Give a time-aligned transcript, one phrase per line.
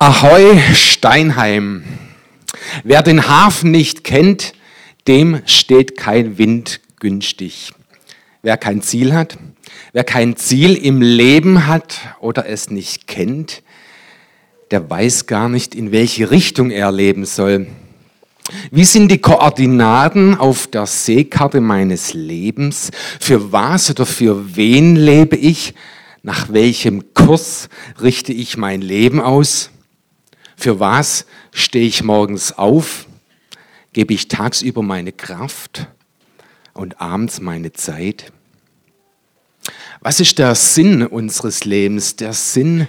[0.00, 1.82] Ahoi Steinheim.
[2.84, 4.52] Wer den Hafen nicht kennt,
[5.08, 7.72] dem steht kein Wind günstig.
[8.42, 9.38] Wer kein Ziel hat,
[9.92, 13.64] wer kein Ziel im Leben hat oder es nicht kennt,
[14.70, 17.66] der weiß gar nicht, in welche Richtung er leben soll.
[18.70, 22.92] Wie sind die Koordinaten auf der Seekarte meines Lebens?
[23.18, 25.74] Für was oder für wen lebe ich?
[26.22, 27.68] Nach welchem Kurs
[28.00, 29.72] richte ich mein Leben aus?
[30.60, 33.06] Für was stehe ich morgens auf?
[33.92, 35.86] Gebe ich tagsüber meine Kraft
[36.74, 38.32] und abends meine Zeit?
[40.00, 42.88] Was ist der Sinn unseres Lebens, der Sinn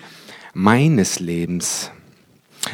[0.55, 1.91] meines Lebens?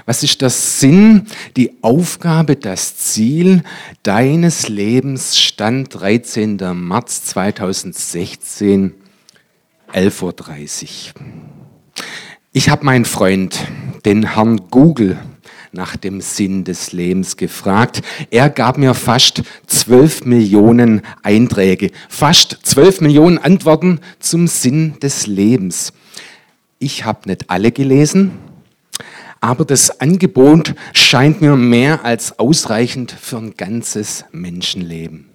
[0.06, 3.64] Was ist der Sinn, die Aufgabe, das Ziel
[4.04, 5.38] deines Lebens?
[5.38, 6.56] Stand 13.
[6.74, 8.94] März 2016,
[9.92, 10.84] 11.30
[11.20, 11.26] Uhr.
[12.54, 13.60] Ich habe meinen Freund,
[14.06, 15.18] den Herrn Google,
[15.76, 18.02] nach dem Sinn des Lebens gefragt.
[18.32, 25.92] Er gab mir fast 12 Millionen Einträge, fast 12 Millionen Antworten zum Sinn des Lebens.
[26.80, 28.32] Ich habe nicht alle gelesen,
[29.42, 35.30] aber das Angebot scheint mir mehr als ausreichend für ein ganzes Menschenleben.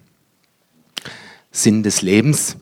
[1.52, 2.56] Sinn des Lebens.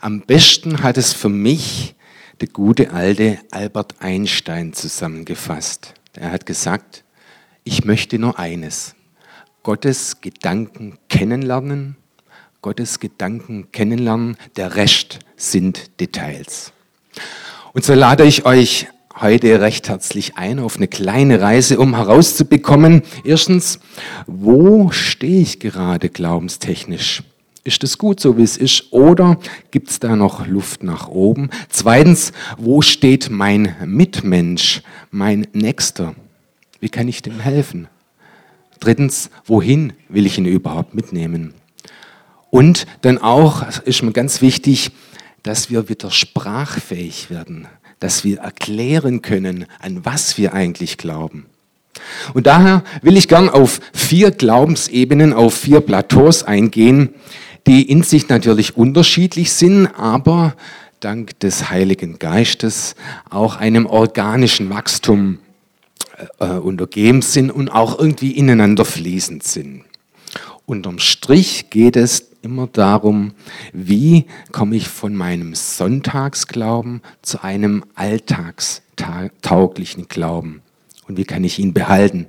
[0.00, 1.94] Am besten hat es für mich
[2.40, 5.94] der gute alte Albert Einstein zusammengefasst.
[6.14, 7.04] Er hat gesagt,
[7.64, 8.94] ich möchte nur eines,
[9.62, 11.96] Gottes Gedanken kennenlernen,
[12.62, 16.72] Gottes Gedanken kennenlernen, der Rest sind Details.
[17.72, 18.88] Und so lade ich euch
[19.20, 23.80] heute recht herzlich ein auf eine kleine Reise, um herauszubekommen, erstens,
[24.26, 27.22] wo stehe ich gerade glaubenstechnisch?
[27.64, 28.92] Ist es gut so, wie es ist?
[28.92, 29.38] Oder
[29.70, 31.50] gibt es da noch Luft nach oben?
[31.68, 36.14] Zweitens, wo steht mein Mitmensch, mein Nächster?
[36.80, 37.88] Wie kann ich dem helfen?
[38.80, 41.54] Drittens, wohin will ich ihn überhaupt mitnehmen?
[42.50, 44.92] Und dann auch, ist mir ganz wichtig,
[45.42, 47.66] dass wir wieder sprachfähig werden,
[48.00, 51.46] dass wir erklären können, an was wir eigentlich glauben.
[52.32, 57.14] Und daher will ich gern auf vier Glaubensebenen, auf vier Plateaus eingehen,
[57.68, 60.56] die in sich natürlich unterschiedlich sind, aber
[61.00, 62.94] dank des Heiligen Geistes
[63.28, 65.40] auch einem organischen Wachstum
[66.40, 69.84] äh, untergeben sind und auch irgendwie ineinander fließend sind.
[70.64, 73.32] Unterm Strich geht es immer darum,
[73.74, 80.62] wie komme ich von meinem Sonntagsglauben zu einem alltagstauglichen Glauben
[81.06, 82.28] und wie kann ich ihn behalten.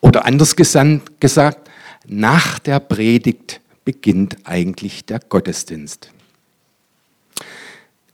[0.00, 1.68] Oder anders gesagt,
[2.06, 6.10] nach der Predigt beginnt eigentlich der Gottesdienst.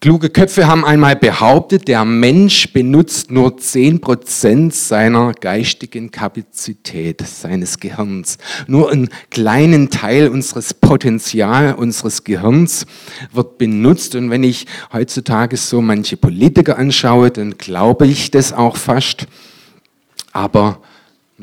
[0.00, 8.38] Kluge Köpfe haben einmal behauptet, der Mensch benutzt nur 10% seiner geistigen Kapazität, seines Gehirns.
[8.68, 12.86] Nur einen kleinen Teil unseres Potenzials, unseres Gehirns
[13.32, 14.14] wird benutzt.
[14.14, 19.26] Und wenn ich heutzutage so manche Politiker anschaue, dann glaube ich das auch fast.
[20.30, 20.80] Aber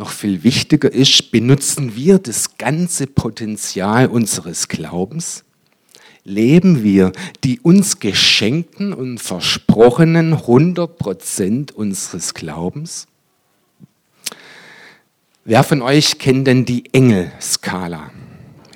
[0.01, 5.45] noch viel wichtiger ist, benutzen wir das ganze Potenzial unseres Glaubens?
[6.23, 7.12] Leben wir
[7.44, 13.07] die uns geschenkten und versprochenen 100% unseres Glaubens?
[15.45, 18.09] Wer von euch kennt denn die Engelskala?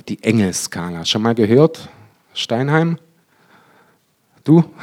[0.08, 1.06] Die Engelskala.
[1.06, 1.90] Schon mal gehört?
[2.36, 3.00] Steinheim?
[4.46, 4.64] Du?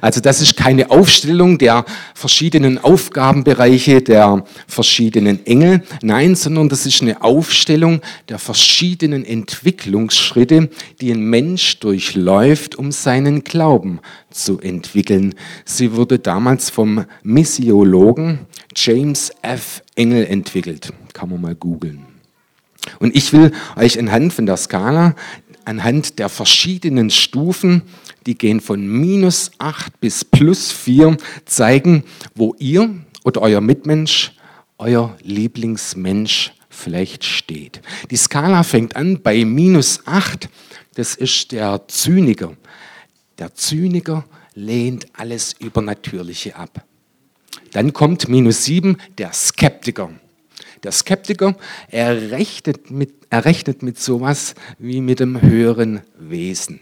[0.00, 7.02] Also das ist keine Aufstellung der verschiedenen Aufgabenbereiche der verschiedenen Engel, nein, sondern das ist
[7.02, 10.70] eine Aufstellung der verschiedenen Entwicklungsschritte,
[11.00, 15.34] die ein Mensch durchläuft, um seinen Glauben zu entwickeln.
[15.64, 18.40] Sie wurde damals vom Missiologen
[18.74, 19.82] James F.
[19.94, 20.92] Engel entwickelt.
[21.12, 22.06] Kann man mal googeln.
[22.98, 25.14] Und ich will euch anhand von der Skala,
[25.64, 27.82] anhand der verschiedenen Stufen
[28.26, 32.04] die gehen von minus 8 bis plus 4, zeigen,
[32.34, 32.94] wo ihr
[33.24, 34.32] oder euer Mitmensch,
[34.78, 37.82] euer Lieblingsmensch vielleicht steht.
[38.10, 40.48] Die Skala fängt an bei minus 8,
[40.94, 42.56] das ist der Zyniker.
[43.38, 44.24] Der Zyniker
[44.54, 46.84] lehnt alles Übernatürliche ab.
[47.72, 50.10] Dann kommt minus 7, der Skeptiker.
[50.82, 51.56] Der Skeptiker,
[51.88, 56.80] er rechnet mit, er rechnet mit sowas wie mit dem höheren Wesen.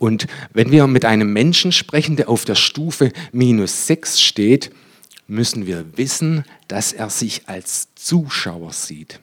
[0.00, 4.70] Und wenn wir mit einem Menschen sprechen, der auf der Stufe minus 6 steht,
[5.26, 9.20] müssen wir wissen, dass er sich als Zuschauer sieht.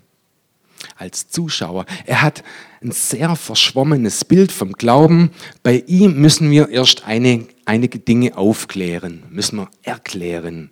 [0.95, 1.87] Als Zuschauer.
[2.05, 2.43] Er hat
[2.83, 5.31] ein sehr verschwommenes Bild vom Glauben.
[5.63, 10.69] Bei ihm müssen wir erst eine, einige Dinge aufklären, müssen wir erklären.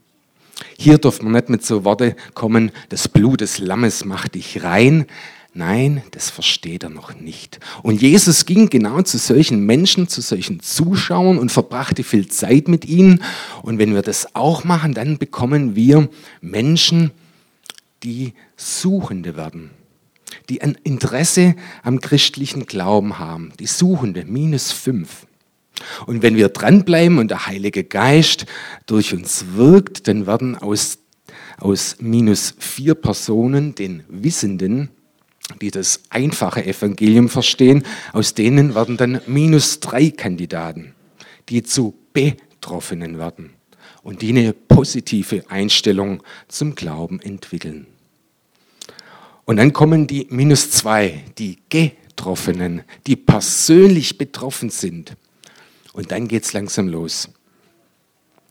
[0.77, 5.07] Hier darf man nicht mit so Worte kommen, das Blut des Lammes macht dich rein.
[5.57, 7.61] Nein, das versteht er noch nicht.
[7.81, 12.83] Und Jesus ging genau zu solchen Menschen, zu solchen Zuschauern und verbrachte viel Zeit mit
[12.83, 13.23] ihnen.
[13.61, 16.09] Und wenn wir das auch machen, dann bekommen wir
[16.41, 17.11] Menschen,
[18.03, 19.71] die Suchende werden,
[20.49, 25.25] die ein Interesse am christlichen Glauben haben, die Suchende, minus fünf.
[26.05, 28.45] Und wenn wir dranbleiben und der Heilige Geist
[28.87, 30.97] durch uns wirkt, dann werden aus,
[31.57, 34.89] aus minus vier Personen, den Wissenden,
[35.61, 37.83] die das einfache Evangelium verstehen,
[38.13, 40.95] aus denen werden dann minus drei Kandidaten,
[41.49, 43.53] die zu Betroffenen werden
[44.01, 47.87] und die eine positive Einstellung zum Glauben entwickeln.
[49.45, 55.15] Und dann kommen die minus zwei, die Getroffenen, die persönlich betroffen sind.
[55.93, 57.29] Und dann geht es langsam los.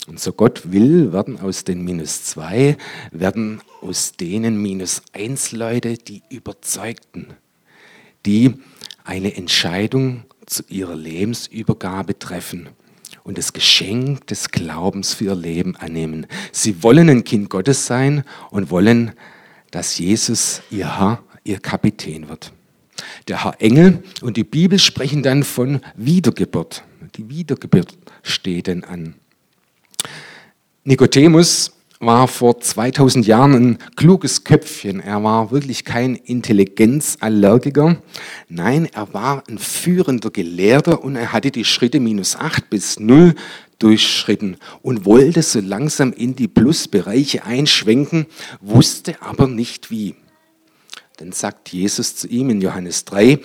[0.07, 2.77] Und so Gott will, werden aus den minus zwei,
[3.11, 7.29] werden aus denen minus eins Leute, die Überzeugten,
[8.27, 8.55] die
[9.05, 12.69] eine Entscheidung zu ihrer Lebensübergabe treffen
[13.23, 16.27] und das Geschenk des Glaubens für ihr Leben annehmen.
[16.53, 19.13] Sie wollen ein Kind Gottes sein und wollen,
[19.71, 22.53] dass Jesus ihr Herr, ihr Kapitän wird.
[23.29, 26.85] Der Herr Engel und die Bibel sprechen dann von Wiedergeburt.
[27.17, 29.15] Die Wiedergeburt steht denn an.
[30.87, 35.01] Nikodemus war vor 2000 Jahren ein kluges Köpfchen.
[35.01, 38.03] Er war wirklich kein Intelligenzallergiker.
[38.51, 43.35] Nein, er war ein führender Gelehrter und er hatte die Schritte minus 8 bis 0
[43.79, 48.27] durchschritten und wollte so langsam in die Plusbereiche einschwenken,
[48.61, 50.17] wusste aber nicht wie.
[51.17, 53.39] Dann sagt Jesus zu ihm in Johannes 3,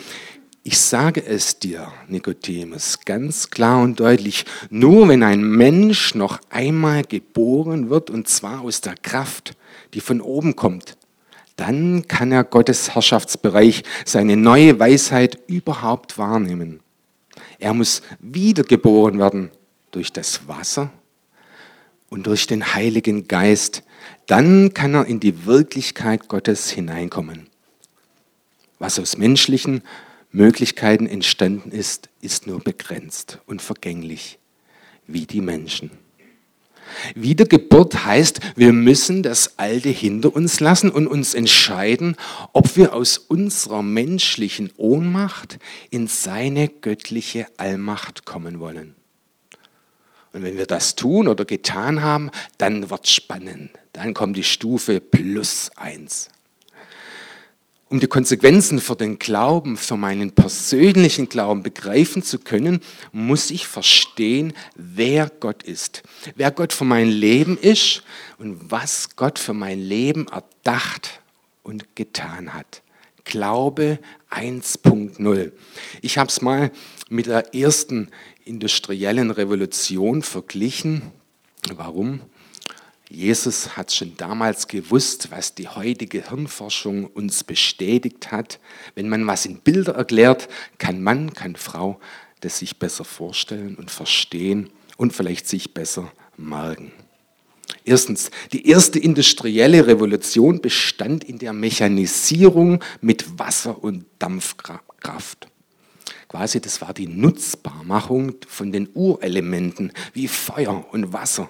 [0.64, 7.04] ich sage es dir, Nikodemus, ganz klar und deutlich, nur wenn ein Mensch noch einmal
[7.04, 9.56] geboren wird, und zwar aus der Kraft,
[9.94, 10.98] die von oben kommt,
[11.56, 16.82] dann kann er Gottes Herrschaftsbereich, seine neue Weisheit überhaupt wahrnehmen.
[17.58, 19.52] Er muss wiedergeboren werden
[19.92, 20.92] durch das Wasser
[22.10, 23.84] und durch den Heiligen Geist.
[24.28, 27.48] Dann kann er in die Wirklichkeit Gottes hineinkommen.
[28.78, 29.84] Was aus menschlichen
[30.32, 34.38] Möglichkeiten entstanden ist, ist nur begrenzt und vergänglich,
[35.08, 35.92] wie die Menschen.
[37.16, 42.16] Wiedergeburt heißt, wir müssen das Alte hinter uns lassen und uns entscheiden,
[42.54, 45.60] ob wir aus unserer menschlichen Ohnmacht
[45.92, 48.96] in seine göttliche Allmacht kommen wollen.
[50.34, 53.72] Und wenn wir das tun oder getan haben, dann wird spannend.
[53.94, 56.30] Dann kommt die Stufe plus eins
[57.90, 62.82] um die Konsequenzen für den Glauben, für meinen persönlichen Glauben begreifen zu können,
[63.12, 66.04] muss ich verstehen, wer Gott ist,
[66.36, 68.04] wer Gott für mein Leben ist
[68.38, 71.22] und was Gott für mein Leben erdacht
[71.64, 72.84] und getan hat.
[73.24, 74.00] Glaube
[74.32, 75.52] 1.0.
[76.02, 76.72] Ich habe es mal
[77.10, 78.10] mit der ersten
[78.46, 81.02] industriellen Revolution verglichen.
[81.76, 82.22] Warum?
[83.12, 88.60] Jesus hat schon damals gewusst, was die heutige Hirnforschung uns bestätigt hat.
[88.94, 90.48] Wenn man was in Bilder erklärt,
[90.78, 92.00] kann Mann, kann Frau
[92.42, 96.92] das sich besser vorstellen und verstehen und vielleicht sich besser merken.
[97.84, 105.48] Erstens, die erste industrielle Revolution bestand in der Mechanisierung mit Wasser und Dampfkraft.
[106.28, 111.50] Quasi, das war die Nutzbarmachung von den Urelementen wie Feuer und Wasser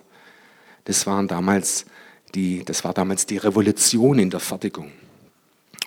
[0.89, 1.86] das, waren damals
[2.34, 4.91] die, das war damals die Revolution in der Fertigung.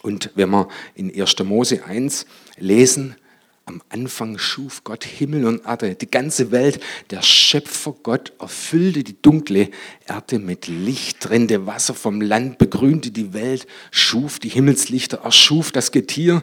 [0.02, 1.40] Und wenn wir in 1.
[1.40, 2.24] Mose 1
[2.56, 3.16] lesen,
[3.64, 6.80] am Anfang schuf Gott Himmel und Erde, die ganze Welt.
[7.10, 9.70] Der Schöpfer Gott erfüllte die dunkle
[10.06, 15.90] Erde mit Licht, trennte Wasser vom Land, begrünte die Welt, schuf die Himmelslichter, erschuf das
[15.90, 16.42] Getier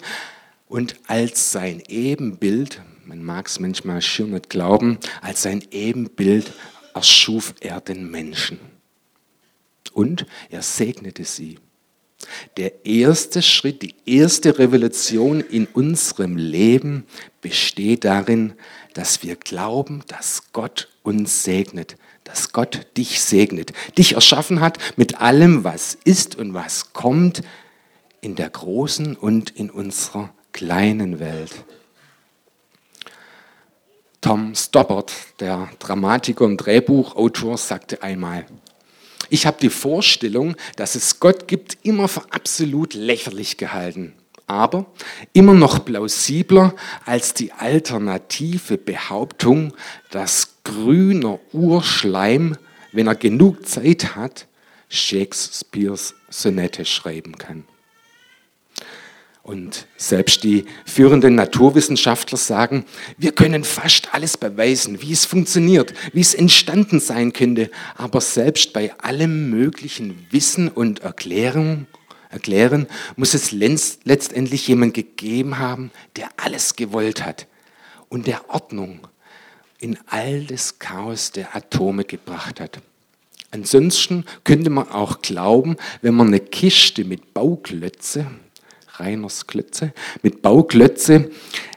[0.67, 6.51] und als sein Ebenbild, man mag es manchmal schier nicht glauben, als sein Ebenbild
[6.93, 8.59] erschuf er den Menschen.
[9.93, 11.57] Und er segnete sie.
[12.57, 17.05] Der erste Schritt, die erste Revolution in unserem Leben
[17.41, 18.53] besteht darin,
[18.93, 25.21] dass wir glauben, dass Gott uns segnet, dass Gott dich segnet, dich erschaffen hat mit
[25.21, 27.41] allem, was ist und was kommt
[28.21, 31.63] in der großen und in unserer kleinen Welt.
[34.21, 38.45] Tom Stoppard, der Dramatiker und Drehbuchautor, sagte einmal,
[39.29, 44.13] ich habe die Vorstellung, dass es Gott gibt, immer für absolut lächerlich gehalten,
[44.45, 44.87] aber
[45.31, 49.73] immer noch plausibler als die alternative Behauptung,
[50.11, 52.57] dass grüner Urschleim,
[52.91, 54.47] wenn er genug Zeit hat,
[54.89, 57.65] Shakespeares Sonette schreiben kann.
[59.49, 62.85] Und selbst die führenden Naturwissenschaftler sagen,
[63.17, 67.71] wir können fast alles beweisen, wie es funktioniert, wie es entstanden sein könnte.
[67.95, 71.87] Aber selbst bei allem möglichen Wissen und Erklärung,
[72.29, 77.47] Erklären muss es letztendlich jemand gegeben haben, der alles gewollt hat
[78.07, 78.99] und der Ordnung
[79.79, 82.81] in all das Chaos der Atome gebracht hat.
[83.49, 88.27] Ansonsten könnte man auch glauben, wenn man eine Kiste mit Bauklötze,
[88.99, 91.31] Reiners Klötze, mit Bauklötze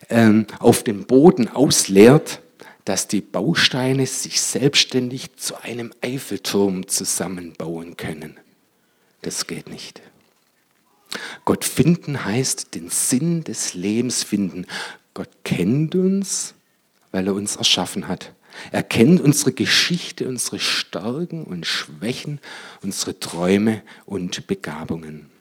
[0.09, 2.41] ähm, auf dem Boden ausleert,
[2.85, 8.39] dass die Bausteine sich selbstständig zu einem Eiffelturm zusammenbauen können.
[9.23, 10.03] Das geht nicht.
[11.45, 14.67] Gott finden heißt den Sinn des Lebens finden.
[15.15, 16.55] Gott kennt uns,
[17.11, 18.33] weil er uns erschaffen hat.
[18.71, 22.41] Er kennt unsere Geschichte, unsere Stärken und Schwächen,
[22.83, 25.32] unsere Träume und Begabungen.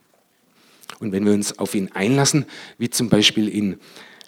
[1.00, 2.46] Und wenn wir uns auf ihn einlassen,
[2.78, 3.78] wie zum Beispiel in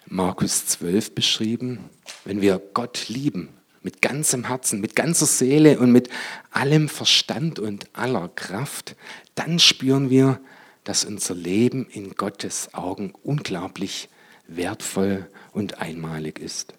[0.06, 1.80] Markus 12 beschrieben,
[2.24, 3.48] wenn wir Gott lieben,
[3.82, 6.08] mit ganzem Herzen, mit ganzer Seele und mit
[6.50, 8.96] allem Verstand und aller Kraft,
[9.34, 10.40] dann spüren wir,
[10.84, 14.08] dass unser Leben in Gottes Augen unglaublich
[14.46, 16.74] wertvoll und einmalig ist.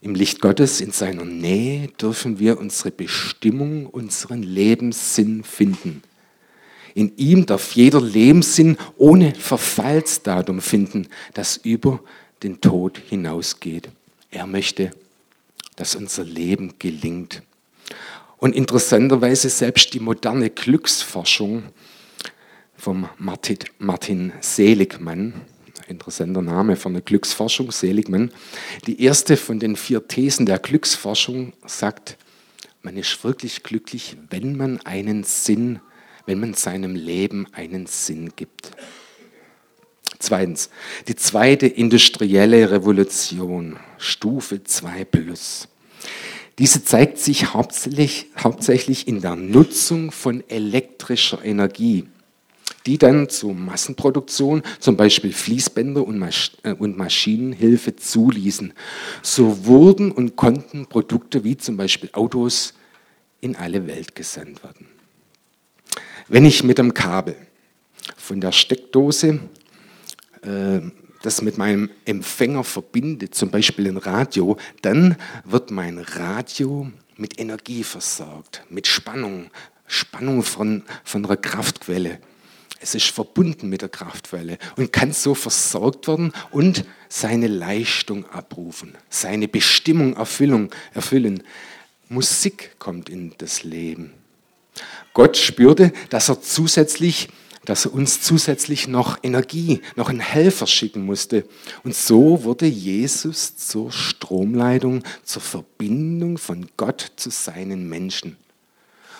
[0.00, 6.02] Im Licht Gottes, in seiner Nähe, dürfen wir unsere Bestimmung, unseren Lebenssinn finden.
[7.00, 12.00] In ihm darf jeder Lebenssinn ohne Verfallsdatum finden, das über
[12.42, 13.88] den Tod hinausgeht.
[14.30, 14.90] Er möchte,
[15.76, 17.42] dass unser Leben gelingt.
[18.36, 21.62] Und interessanterweise selbst die moderne Glücksforschung
[22.76, 25.32] vom Martin Seligmann,
[25.88, 28.30] interessanter Name von der Glücksforschung, Seligmann.
[28.86, 32.18] Die erste von den vier Thesen der Glücksforschung sagt,
[32.82, 35.80] man ist wirklich glücklich, wenn man einen Sinn,
[36.30, 38.70] wenn man seinem Leben einen Sinn gibt.
[40.20, 40.70] Zweitens,
[41.08, 45.66] die zweite industrielle Revolution, Stufe 2 plus.
[46.60, 52.06] Diese zeigt sich hauptsächlich, hauptsächlich in der Nutzung von elektrischer Energie
[52.86, 58.72] die dann zur Massenproduktion, zum Beispiel Fließbänder und, Masch äh, und Maschinenhilfe zuließen.
[59.20, 62.72] So wurden und konnten Produkte wie zum Beispiel Autos
[63.42, 64.86] in alle Welt gesandt werden.
[66.32, 67.34] Wenn ich mit dem Kabel
[68.16, 69.40] von der Steckdose
[70.42, 70.80] äh,
[71.22, 77.82] das mit meinem Empfänger verbinde, zum Beispiel ein Radio, dann wird mein Radio mit Energie
[77.82, 79.50] versorgt, mit Spannung,
[79.88, 82.20] Spannung von, von einer Kraftquelle.
[82.78, 88.94] Es ist verbunden mit der Kraftwelle und kann so versorgt werden und seine Leistung abrufen,
[89.08, 90.70] seine Bestimmung erfüllen.
[90.94, 91.42] erfüllen.
[92.08, 94.19] Musik kommt in das Leben.
[95.14, 97.28] Gott spürte, dass er zusätzlich,
[97.64, 101.44] dass er uns zusätzlich noch Energie, noch einen Helfer schicken musste.
[101.82, 108.36] Und so wurde Jesus zur Stromleitung, zur Verbindung von Gott zu seinen Menschen.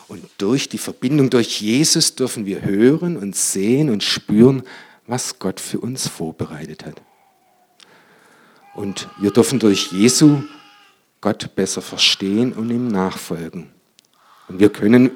[0.08, 4.64] Und durch die Verbindung durch Jesus dürfen wir hören und sehen und spüren,
[5.06, 7.00] was Gott für uns vorbereitet hat.
[8.74, 10.42] Und wir dürfen durch Jesu
[11.20, 13.70] Gott besser verstehen und ihm nachfolgen.
[14.48, 15.12] Und wir können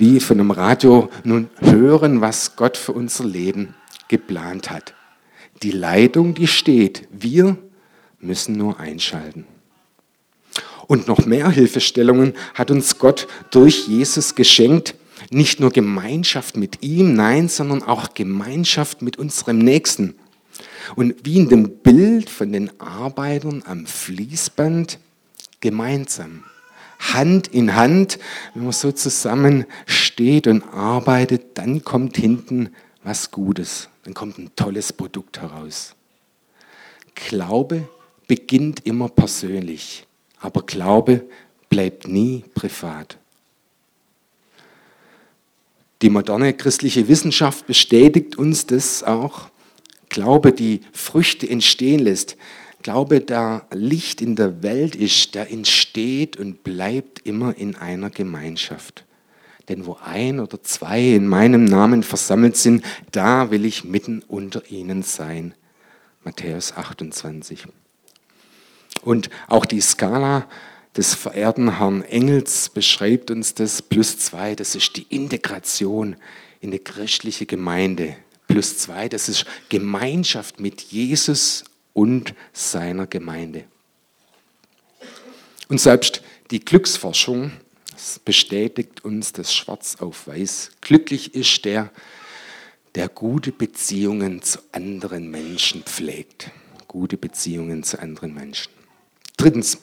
[0.00, 3.74] wie von einem Radio nun hören, was Gott für unser Leben
[4.08, 4.94] geplant hat.
[5.62, 7.06] Die Leitung, die steht.
[7.12, 7.58] Wir
[8.18, 9.46] müssen nur einschalten.
[10.86, 14.94] Und noch mehr Hilfestellungen hat uns Gott durch Jesus geschenkt.
[15.30, 20.14] Nicht nur Gemeinschaft mit ihm, nein, sondern auch Gemeinschaft mit unserem Nächsten.
[20.96, 24.98] Und wie in dem Bild von den Arbeitern am Fließband,
[25.60, 26.44] gemeinsam,
[27.00, 28.18] Hand in Hand,
[28.54, 32.70] wenn man so zusammen steht und arbeitet, dann kommt hinten
[33.02, 35.94] was Gutes, dann kommt ein tolles Produkt heraus.
[37.14, 37.88] Glaube
[38.26, 40.06] beginnt immer persönlich.
[40.40, 41.24] Aber Glaube
[41.68, 43.18] bleibt nie privat.
[46.02, 49.50] Die moderne christliche Wissenschaft bestätigt uns das auch.
[50.08, 52.36] Glaube, die Früchte entstehen lässt.
[52.82, 59.04] Glaube, der Licht in der Welt ist, der entsteht und bleibt immer in einer Gemeinschaft.
[59.68, 64.70] Denn wo ein oder zwei in meinem Namen versammelt sind, da will ich mitten unter
[64.70, 65.54] ihnen sein.
[66.24, 67.66] Matthäus 28.
[69.02, 70.48] Und auch die Skala
[70.96, 73.80] des verehrten Herrn Engels beschreibt uns das.
[73.82, 76.16] Plus zwei, das ist die Integration
[76.60, 78.16] in die christliche Gemeinde.
[78.48, 83.64] Plus zwei, das ist Gemeinschaft mit Jesus und seiner Gemeinde.
[85.68, 87.52] Und selbst die Glücksforschung
[88.24, 90.72] bestätigt uns das schwarz auf weiß.
[90.80, 91.90] Glücklich ist der,
[92.94, 96.50] der gute Beziehungen zu anderen Menschen pflegt.
[96.88, 98.72] Gute Beziehungen zu anderen Menschen.
[99.36, 99.78] Drittens,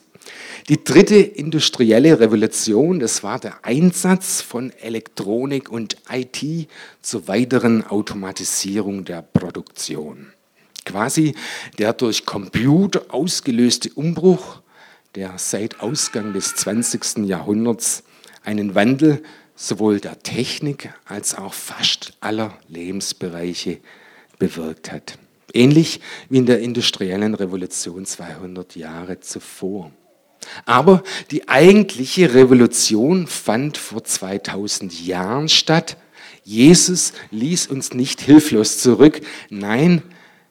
[0.68, 6.68] die dritte industrielle Revolution, das war der Einsatz von Elektronik und IT
[7.00, 10.32] zur weiteren Automatisierung der Produktion.
[10.84, 11.34] Quasi
[11.78, 14.62] der durch Computer ausgelöste Umbruch,
[15.14, 17.26] der seit Ausgang des 20.
[17.26, 18.04] Jahrhunderts
[18.44, 19.22] einen Wandel
[19.54, 23.78] sowohl der Technik als auch fast aller Lebensbereiche
[24.38, 25.18] bewirkt hat.
[25.52, 29.90] Ähnlich wie in der industriellen Revolution 200 Jahre zuvor.
[30.64, 35.96] Aber die eigentliche Revolution fand vor 2000 Jahren statt.
[36.44, 39.20] Jesus ließ uns nicht hilflos zurück,
[39.50, 40.02] nein,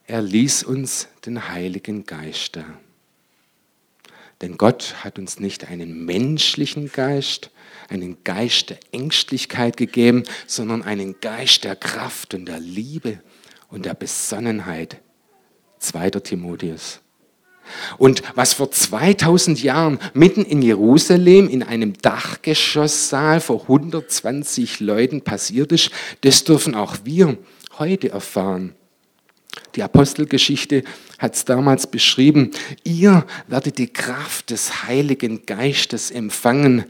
[0.08, 2.66] er ließ uns den Heiligen Geist da.
[4.42, 7.52] Denn Gott hat uns nicht einen menschlichen Geist,
[7.90, 13.22] einen Geist der Ängstlichkeit gegeben, sondern einen Geist der Kraft und der Liebe
[13.70, 15.02] und der Besonnenheit.
[15.80, 16.12] 2.
[16.12, 17.02] Timotheus.
[17.98, 25.72] Und was vor 2000 Jahren mitten in Jerusalem in einem Dachgeschosssaal vor 120 Leuten passiert
[25.72, 27.38] ist, das dürfen auch wir
[27.78, 28.77] heute erfahren.
[29.76, 30.84] Die Apostelgeschichte
[31.20, 32.52] hat es damals beschrieben,
[32.84, 36.86] ihr werdet die Kraft des Heiligen Geistes empfangen,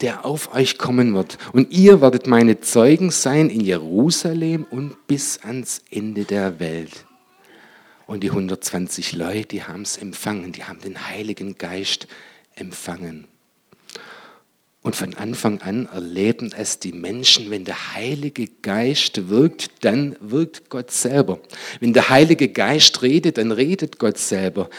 [0.00, 1.38] der auf euch kommen wird.
[1.52, 7.06] Und ihr werdet meine Zeugen sein in Jerusalem und bis ans Ende der Welt.
[8.06, 12.06] Und die 120 Leute, die haben es empfangen, die haben den Heiligen Geist
[12.54, 13.26] empfangen.
[14.86, 20.70] Und von Anfang an erleben es die Menschen, wenn der Heilige Geist wirkt, dann wirkt
[20.70, 21.40] Gott selber.
[21.80, 24.70] Wenn der Heilige Geist redet, dann redet Gott selber.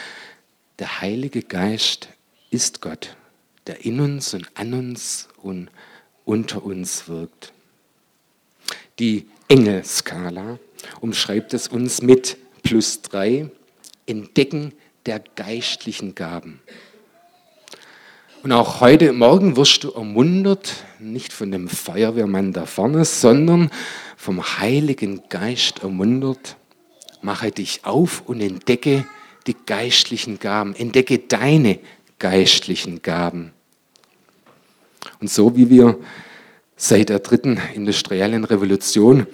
[0.78, 2.08] Der Heilige Geist
[2.48, 3.16] ist Gott,
[3.66, 5.68] der in uns und an uns und
[6.24, 7.52] unter uns wirkt.
[8.98, 10.58] Die Engelskala
[11.02, 13.50] umschreibt es uns mit plus drei,
[14.06, 14.72] Entdecken
[15.04, 16.60] der geistlichen Gaben.
[18.42, 23.68] Und auch heute Morgen wirst du ermuntert, nicht von dem Feuerwehrmann da vorne, sondern
[24.16, 26.56] vom Heiligen Geist ermuntert.
[27.20, 29.04] Mache dich auf und entdecke
[29.48, 30.76] die geistlichen Gaben.
[30.76, 31.80] Entdecke deine
[32.20, 33.50] geistlichen Gaben.
[35.20, 35.98] Und so wie wir
[36.76, 39.26] seit der dritten industriellen Revolution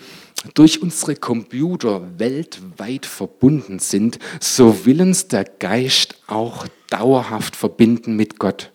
[0.55, 8.39] durch unsere Computer weltweit verbunden sind, so will uns der Geist auch dauerhaft verbinden mit
[8.39, 8.71] Gott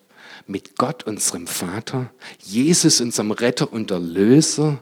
[0.49, 4.81] mit Gott, unserem Vater, Jesus, unserem Retter und Erlöser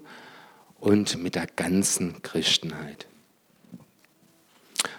[0.79, 3.05] und mit der ganzen Christenheit.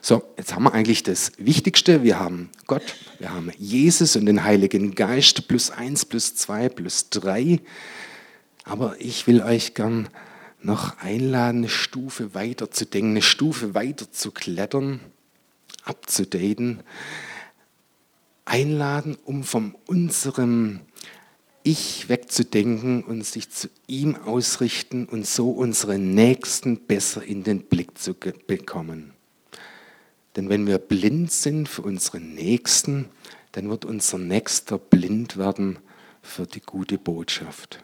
[0.02, 2.02] So, jetzt haben wir eigentlich das Wichtigste.
[2.02, 2.83] Wir haben Gott,
[3.18, 7.61] wir haben Jesus und den Heiligen Geist plus eins, plus zwei, plus drei.
[8.64, 10.09] Aber ich will euch gern
[10.61, 15.00] noch einladen, eine Stufe weiter zu denken, eine Stufe weiter zu klettern,
[15.85, 16.83] abzudaten
[18.48, 20.80] einladen, um von unserem
[21.62, 27.98] Ich wegzudenken und sich zu ihm ausrichten und so unsere Nächsten besser in den Blick
[27.98, 29.12] zu bekommen.
[30.37, 33.06] Denn wenn wir blind sind für unsere Nächsten,
[33.52, 35.78] dann wird unser Nächster blind werden
[36.22, 37.82] für die gute Botschaft.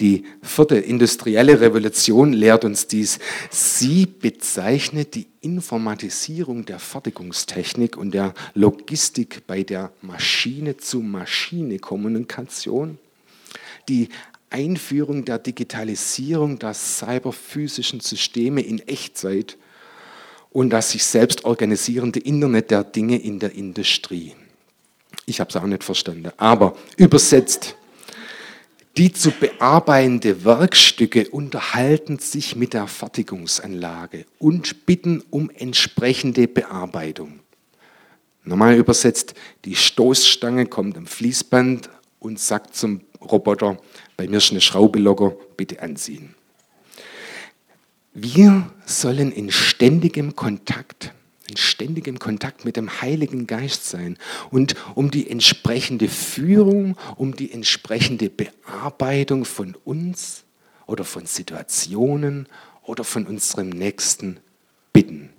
[0.00, 3.18] Die vierte industrielle Revolution lehrt uns dies.
[3.50, 12.98] Sie bezeichnet die Informatisierung der Fertigungstechnik und der Logistik bei der Maschine-zu-Maschine-Kommunikation,
[13.88, 14.08] die
[14.50, 19.56] Einführung der Digitalisierung der cyberphysischen Systeme in Echtzeit
[20.50, 24.34] und das sich selbst organisierende Internet der Dinge in der Industrie.
[25.26, 27.74] Ich habe es auch nicht verstanden, aber übersetzt
[28.98, 37.38] die zu bearbeitende Werkstücke unterhalten sich mit der Fertigungsanlage und bitten um entsprechende Bearbeitung.
[38.42, 39.34] Normal übersetzt,
[39.64, 43.78] die Stoßstange kommt am Fließband und sagt zum Roboter,
[44.16, 46.34] bei mir ist eine Schraube locker, bitte anziehen.
[48.14, 51.14] Wir sollen in ständigem Kontakt
[51.48, 54.18] in ständigem Kontakt mit dem Heiligen Geist sein
[54.50, 60.44] und um die entsprechende Führung, um die entsprechende Bearbeitung von uns
[60.86, 62.48] oder von Situationen
[62.82, 64.40] oder von unserem Nächsten
[64.92, 65.30] bitten.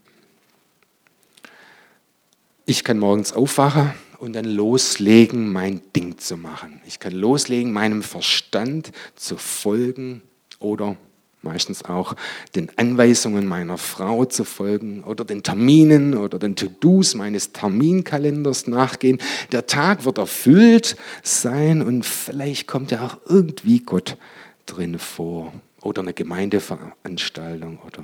[2.66, 6.82] Ich kann morgens aufwachen und dann loslegen, mein Ding zu machen.
[6.86, 10.22] Ich kann loslegen, meinem Verstand zu folgen
[10.60, 10.98] oder
[11.42, 12.16] meistens auch
[12.56, 19.20] den Anweisungen meiner Frau zu folgen oder den Terminen oder den To-Dos meines Terminkalenders nachgehen.
[19.52, 24.18] Der Tag wird erfüllt sein und vielleicht kommt ja auch irgendwie Gott
[24.66, 28.04] drin vor oder eine Gemeindeveranstaltung oder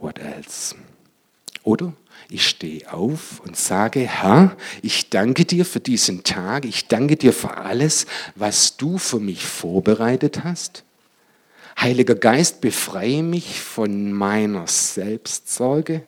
[0.00, 0.74] what else.
[1.62, 1.92] Oder
[2.30, 7.32] ich stehe auf und sage, Herr, ich danke dir für diesen Tag, ich danke dir
[7.32, 10.84] für alles, was du für mich vorbereitet hast.
[11.80, 16.04] Heiliger Geist, befreie mich von meiner Selbstsorge,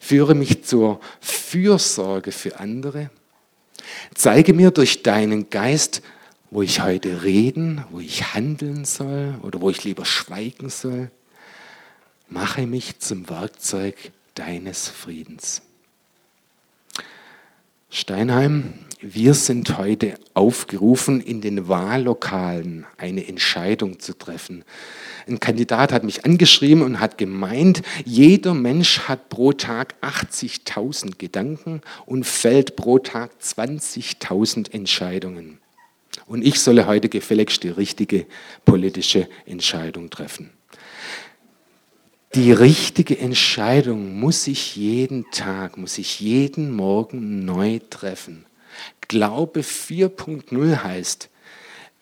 [0.00, 3.10] führe mich zur Fürsorge für andere.
[4.14, 6.02] Zeige mir durch deinen Geist,
[6.50, 11.10] wo ich heute reden, wo ich handeln soll oder wo ich lieber schweigen soll.
[12.28, 13.94] Mache mich zum Werkzeug
[14.34, 15.62] deines Friedens.
[17.90, 24.64] Steinheim, wir sind heute aufgerufen, in den Wahllokalen eine Entscheidung zu treffen.
[25.26, 31.80] Ein Kandidat hat mich angeschrieben und hat gemeint, jeder Mensch hat pro Tag 80.000 Gedanken
[32.06, 35.58] und fällt pro Tag 20.000 Entscheidungen.
[36.26, 38.26] Und ich solle heute gefälligst die richtige
[38.64, 40.50] politische Entscheidung treffen.
[42.36, 48.46] Die richtige Entscheidung muss ich jeden Tag, muss ich jeden Morgen neu treffen.
[49.12, 51.28] Glaube 4.0 heißt,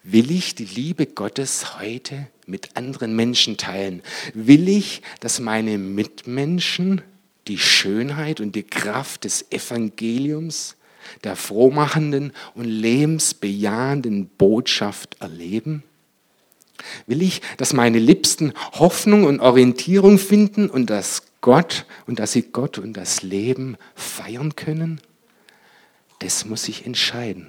[0.04, 4.02] will ich die Liebe Gottes heute mit anderen Menschen teilen?
[4.32, 7.02] Will ich, dass meine Mitmenschen
[7.48, 10.76] die Schönheit und die Kraft des Evangeliums,
[11.24, 15.82] der frohmachenden und lebensbejahenden Botschaft erleben?
[17.08, 22.42] Will ich, dass meine Liebsten Hoffnung und Orientierung finden und dass Gott und dass sie
[22.42, 25.00] Gott und das Leben feiern können?
[26.20, 27.48] Das muss ich entscheiden.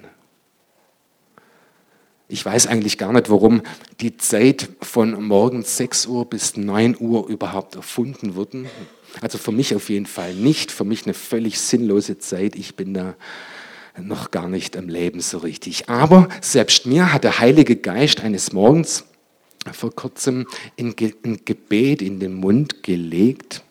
[2.28, 3.62] Ich weiß eigentlich gar nicht, warum
[4.00, 8.64] die Zeit von morgens 6 Uhr bis 9 Uhr überhaupt erfunden wurde.
[9.20, 10.72] Also für mich auf jeden Fall nicht.
[10.72, 12.56] Für mich eine völlig sinnlose Zeit.
[12.56, 13.14] Ich bin da
[14.00, 15.90] noch gar nicht am Leben so richtig.
[15.90, 19.04] Aber selbst mir hat der Heilige Geist eines Morgens
[19.70, 20.46] vor kurzem
[20.78, 23.62] ein, Gebet in den Mund gelegt.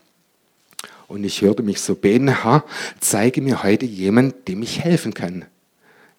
[1.11, 2.63] Und ich hörte mich so beten, Herr,
[3.01, 5.43] zeige mir heute jemand, dem ich helfen kann.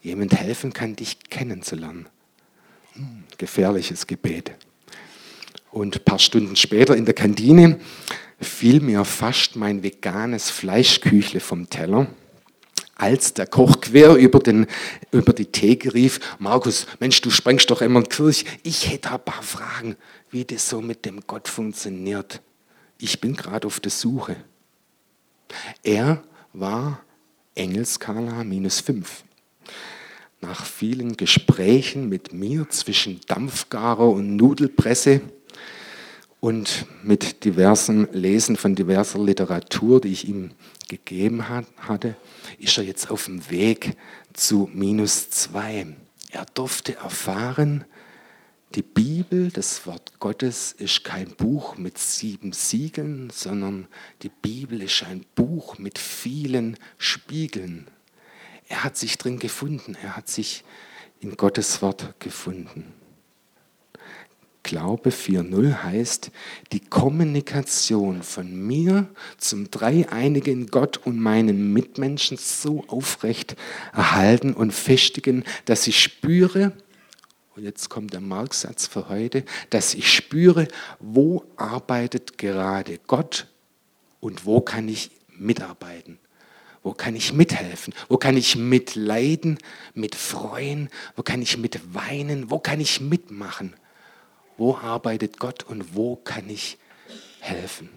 [0.02, 2.10] Jemand helfen kann, dich kennenzulernen.
[2.92, 4.52] Hm, gefährliches Gebet.
[5.70, 7.80] Und ein paar Stunden später in der Kantine
[8.38, 12.08] fiel mir fast mein veganes Fleischküchle vom Teller
[12.94, 14.66] als der Koch quer über, den,
[15.10, 18.44] über die Theke rief, Markus, Mensch, du sprengst doch immer in Kirche.
[18.62, 19.96] Ich hätte ein paar Fragen,
[20.30, 22.42] wie das so mit dem Gott funktioniert.
[22.98, 24.36] Ich bin gerade auf der Suche.
[25.82, 27.00] Er war
[27.54, 29.24] Engelskala minus fünf.
[30.40, 35.20] Nach vielen Gesprächen mit mir zwischen Dampfgarer und Nudelpresse
[36.40, 40.50] und mit diversen Lesen von diverser Literatur, die ich ihm
[40.88, 42.16] gegeben hat, hatte,
[42.58, 43.96] ist er jetzt auf dem Weg
[44.32, 45.86] zu minus zwei.
[46.30, 47.84] Er durfte erfahren,
[48.74, 53.86] die Bibel, das Wort Gottes, ist kein Buch mit sieben Siegeln, sondern
[54.22, 57.86] die Bibel ist ein Buch mit vielen Spiegeln.
[58.68, 60.64] Er hat sich drin gefunden, er hat sich
[61.20, 62.94] in Gottes Wort gefunden.
[64.62, 66.30] Glaube 4.0 heißt,
[66.70, 73.56] die Kommunikation von mir zum dreieinigen Gott und meinen Mitmenschen so aufrecht
[73.92, 76.72] erhalten und festigen, dass ich spüre,
[77.54, 80.68] und jetzt kommt der Marksatz für heute, dass ich spüre,
[81.00, 83.46] wo arbeitet gerade Gott
[84.20, 86.18] und wo kann ich mitarbeiten.
[86.82, 87.94] Wo kann ich mithelfen?
[88.08, 89.58] Wo kann ich mitleiden,
[89.94, 90.90] mitfreuen?
[91.14, 92.50] Wo kann ich mitweinen?
[92.50, 93.74] Wo kann ich mitmachen?
[94.56, 96.78] Wo arbeitet Gott und wo kann ich
[97.40, 97.88] helfen?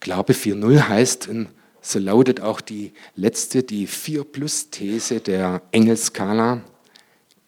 [0.00, 1.48] Glaube 4.0 heißt, und
[1.80, 6.62] so lautet auch die letzte, die 4 Plus These der Engelskala,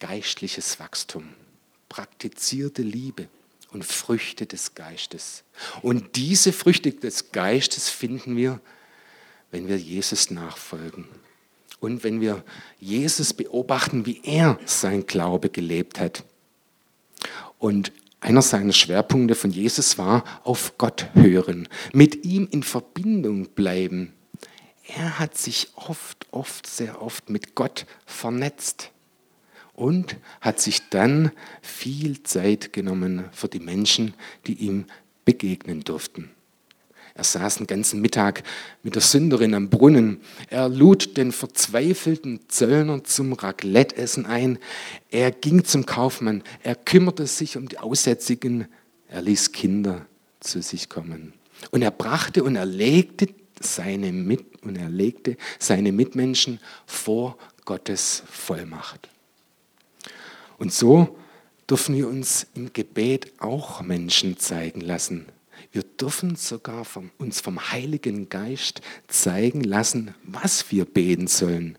[0.06, 1.30] geistliches Wachstum,
[1.88, 3.26] praktizierte Liebe
[3.72, 5.44] und Früchte des Geistes.
[5.80, 8.60] Und diese Früchte des Geistes finden wir,
[9.50, 11.06] wenn wir Jesus nachfolgen
[11.80, 12.44] und wenn wir
[12.80, 16.22] Jesus beobachten, wie er sein Glaube gelebt hat.
[17.58, 17.90] Und
[18.20, 24.12] einer seiner Schwerpunkte von Jesus war auf Gott hören, mit ihm in Verbindung bleiben.
[24.86, 28.90] Er hat sich oft, oft, sehr oft mit Gott vernetzt
[29.74, 31.30] und hat sich dann
[31.62, 34.14] viel Zeit genommen für die Menschen,
[34.46, 34.86] die ihm
[35.24, 36.30] begegnen durften.
[37.16, 38.42] Er saß den ganzen Mittag
[38.82, 40.20] mit der Sünderin am Brunnen.
[40.50, 44.58] Er lud den verzweifelten Zöllner zum Raclette-Essen ein.
[45.10, 46.42] Er ging zum Kaufmann.
[46.64, 48.66] Er kümmerte sich um die Aussätzigen.
[49.08, 50.06] Er ließ Kinder
[50.40, 51.34] zu sich kommen.
[51.70, 53.28] Und er brachte und er legte
[53.60, 54.90] seine, Mit und er
[55.60, 59.08] seine Mitmenschen vor Gottes Vollmacht.
[60.58, 61.16] Und so
[61.68, 65.26] dürfen wir uns im Gebet auch Menschen zeigen lassen.
[65.72, 71.78] Wir dürfen sogar vom, uns vom Heiligen Geist zeigen lassen, was wir beten sollen.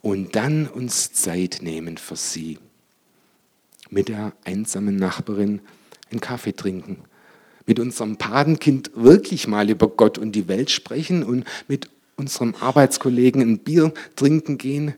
[0.00, 2.58] Und dann uns Zeit nehmen für sie.
[3.90, 5.60] Mit der einsamen Nachbarin
[6.10, 7.04] einen Kaffee trinken.
[7.66, 13.42] Mit unserem Patenkind wirklich mal über Gott und die Welt sprechen und mit unserem Arbeitskollegen
[13.42, 14.94] ein Bier trinken gehen.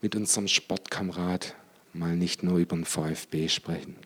[0.00, 1.54] Mit unserem Sportkamerad
[1.98, 3.96] mal nicht nur über den VfB sprechen.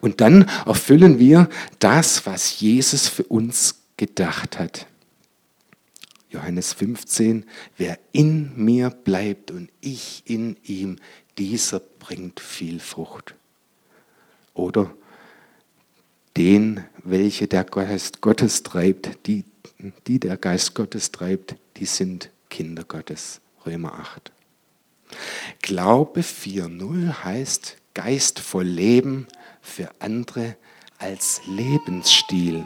[0.00, 4.86] Und dann erfüllen wir das, was Jesus für uns gedacht hat.
[6.30, 7.44] Johannes 15,
[7.76, 10.96] wer in mir bleibt und ich in ihm,
[11.38, 13.34] dieser bringt viel Frucht.
[14.52, 14.92] Oder
[16.36, 19.44] den, welche der Geist Gottes treibt, die,
[20.06, 23.40] die der Geist Gottes treibt, die sind Kinder Gottes.
[23.64, 24.33] Römer 8.
[25.62, 29.26] Glaube 4.0 heißt Geist voll Leben
[29.62, 30.56] für andere
[30.98, 32.64] als Lebensstil.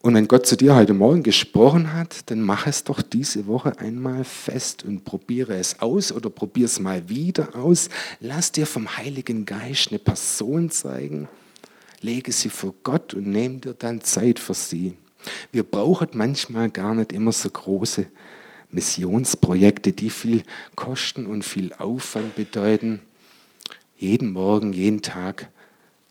[0.00, 3.78] Und wenn Gott zu dir heute Morgen gesprochen hat, dann mach es doch diese Woche
[3.78, 7.88] einmal fest und probiere es aus oder probiere es mal wieder aus.
[8.20, 11.28] Lass dir vom Heiligen Geist eine Person zeigen,
[12.00, 14.96] lege sie vor Gott und nehme dir dann Zeit für sie.
[15.50, 18.06] Wir brauchen manchmal gar nicht immer so große
[18.70, 20.42] Missionsprojekte, die viel
[20.76, 23.00] kosten und viel Aufwand bedeuten.
[23.96, 25.48] Jeden Morgen, jeden Tag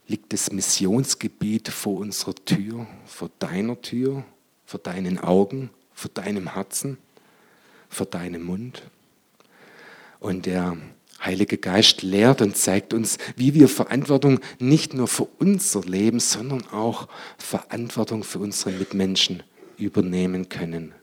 [0.07, 4.23] liegt das Missionsgebiet vor unserer Tür, vor deiner Tür,
[4.65, 6.97] vor deinen Augen, vor deinem Herzen,
[7.89, 8.83] vor deinem Mund.
[10.19, 10.77] Und der
[11.23, 16.67] Heilige Geist lehrt und zeigt uns, wie wir Verantwortung nicht nur für unser Leben, sondern
[16.67, 19.41] auch Verantwortung für unsere Mitmenschen
[19.77, 20.93] übernehmen können.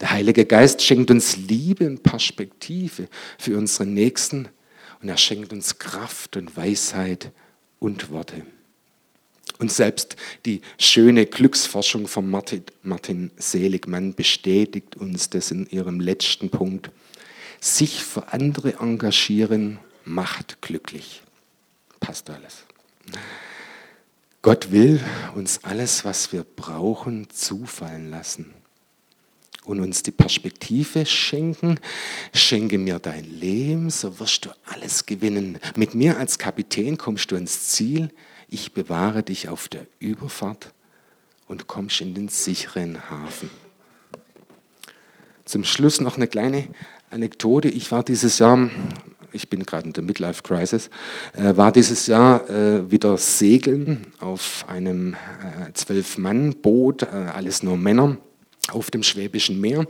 [0.00, 3.08] Der Heilige Geist schenkt uns Liebe und Perspektive
[3.38, 4.48] für unsere Nächsten
[5.02, 7.32] und er schenkt uns Kraft und Weisheit
[7.78, 8.46] und Worte.
[9.58, 16.48] Und selbst die schöne Glücksforschung von Martin, Martin Seligmann bestätigt uns das in ihrem letzten
[16.48, 16.90] Punkt.
[17.60, 21.22] Sich für andere engagieren macht glücklich.
[22.00, 22.64] Passt alles.
[24.40, 24.98] Gott will
[25.34, 28.54] uns alles, was wir brauchen, zufallen lassen
[29.64, 31.78] und uns die Perspektive schenken.
[32.32, 35.58] Schenke mir dein Leben, so wirst du alles gewinnen.
[35.76, 38.10] Mit mir als Kapitän kommst du ins Ziel.
[38.48, 40.72] Ich bewahre dich auf der Überfahrt
[41.46, 43.50] und kommst in den sicheren Hafen.
[45.44, 46.68] Zum Schluss noch eine kleine
[47.10, 47.68] Anekdote.
[47.68, 48.70] Ich war dieses Jahr,
[49.32, 50.90] ich bin gerade in der Midlife Crisis,
[51.34, 58.16] äh, war dieses Jahr äh, wieder segeln auf einem äh, Zwölf-Mann-Boot, äh, alles nur Männer
[58.72, 59.86] auf dem Schwäbischen Meer.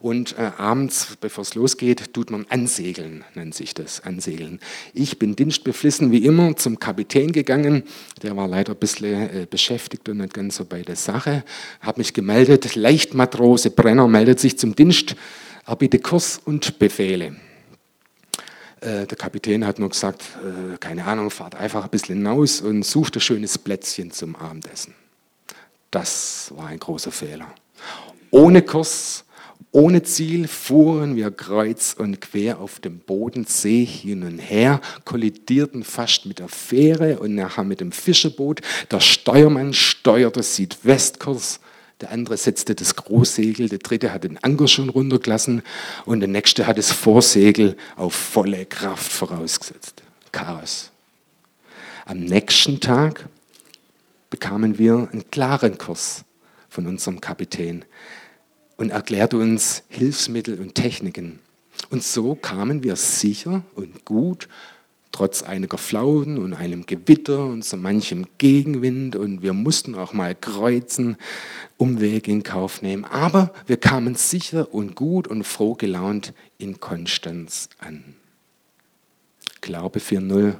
[0.00, 4.60] Und äh, abends, bevor es losgeht, tut man Ansegeln, nennt sich das, Ansegeln.
[4.94, 7.84] Ich bin dienstbeflissen wie immer zum Kapitän gegangen.
[8.22, 11.44] Der war leider ein bisschen äh, beschäftigt und nicht ganz so bei der Sache.
[11.80, 15.16] Habe mich gemeldet, Leichtmatrose Brenner meldet sich zum Dienst,
[15.66, 17.36] er bitte Kurs und Befehle.
[18.80, 22.84] Äh, der Kapitän hat nur gesagt, äh, keine Ahnung, fahrt einfach ein bisschen hinaus und
[22.84, 24.94] sucht ein schönes Plätzchen zum Abendessen.
[25.90, 27.52] Das war ein großer Fehler.
[28.30, 29.24] Ohne Kurs,
[29.72, 36.26] ohne Ziel fuhren wir kreuz und quer auf dem Bodensee hin und her, kollidierten fast
[36.26, 38.62] mit der Fähre und nachher mit dem Fischerboot.
[38.90, 41.60] Der Steuermann steuerte Südwestkurs,
[42.00, 45.62] der andere setzte das Großsegel, der dritte hat den Anker schon runtergelassen
[46.04, 50.02] und der nächste hat das Vorsegel auf volle Kraft vorausgesetzt.
[50.32, 50.90] Chaos.
[52.06, 53.28] Am nächsten Tag
[54.30, 56.24] bekamen wir einen klaren Kurs
[56.68, 57.84] von unserem Kapitän
[58.80, 61.38] und erklärte uns Hilfsmittel und Techniken.
[61.90, 64.48] Und so kamen wir sicher und gut,
[65.12, 70.34] trotz einiger Flauten und einem Gewitter und so manchem Gegenwind und wir mussten auch mal
[70.34, 71.18] kreuzen,
[71.76, 73.04] Umwege in Kauf nehmen.
[73.04, 78.14] Aber wir kamen sicher und gut und froh gelaunt in Konstanz an.
[79.60, 80.54] Glaube 4.0.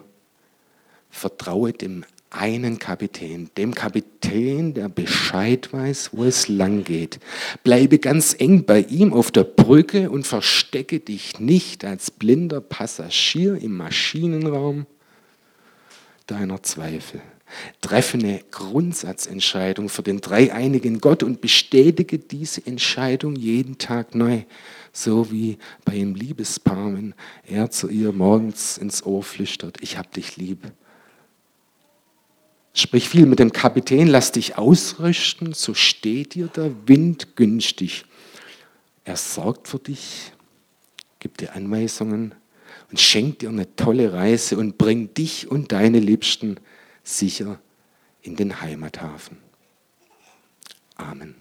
[1.09, 7.19] Vertraue dem einen Kapitän, dem Kapitän, der Bescheid weiß, wo es lang geht.
[7.65, 13.57] Bleibe ganz eng bei ihm auf der Brücke und verstecke dich nicht als blinder Passagier
[13.57, 14.87] im Maschinenraum
[16.27, 17.21] deiner Zweifel.
[17.81, 24.43] Treffe eine Grundsatzentscheidung für den dreieinigen Gott und bestätige diese Entscheidung jeden Tag neu.
[24.93, 27.15] So wie bei einem Liebespaar, wenn
[27.45, 30.61] er zu ihr morgens ins Ohr flüstert, ich hab dich lieb
[32.73, 38.05] Sprich viel mit dem Kapitän, lass dich ausrüsten, so steht dir der Wind günstig.
[39.05, 40.33] Er sorgt für dich,
[41.19, 42.35] gibt dir Anweisungen
[42.91, 46.59] und schenkt dir eine tolle Reise und bringt dich und deine Liebsten
[47.03, 47.61] sicher
[48.23, 49.39] in den Heimathafen.
[50.97, 51.35] Amen.